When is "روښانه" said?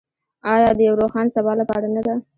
1.01-1.31